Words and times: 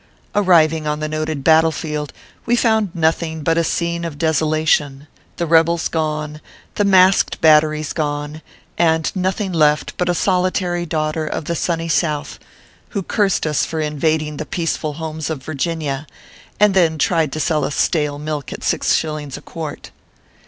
Arriving 0.33 0.87
on 0.87 0.99
the 0.99 1.07
noted 1.07 1.43
battle 1.43 1.71
field, 1.71 2.11
we 2.47 2.55
found 2.55 2.89
noth 2.95 3.21
ing 3.21 3.43
but 3.43 3.55
a 3.55 3.63
scene 3.63 4.03
of 4.03 4.17
desolation; 4.17 5.05
the 5.37 5.45
rebels 5.45 5.87
gone; 5.87 6.41
the 6.73 6.83
masked 6.83 7.39
batteries 7.39 7.93
gone; 7.93 8.41
and 8.79 9.15
nothing 9.15 9.53
left 9.53 9.95
but 9.97 10.09
a 10.09 10.15
soli 10.15 10.49
tary 10.49 10.87
daughter 10.87 11.27
of 11.27 11.45
the 11.45 11.53
sunny 11.55 11.87
South, 11.87 12.39
who 12.97 13.03
cursed 13.03 13.45
us 13.45 13.63
for 13.63 13.79
invading 13.79 14.37
the 14.37 14.43
peaceful 14.47 14.93
homes 14.93 15.29
of 15.29 15.43
Virginia, 15.43 16.07
and 16.59 16.73
then 16.73 16.97
tried 16.97 17.31
to 17.31 17.39
sell 17.39 17.63
us 17.63 17.75
stale 17.75 18.17
milk 18.17 18.51
at 18.51 18.63
six 18.63 18.95
shillings 18.95 19.37
a 19.37 19.41
quart. 19.41 19.91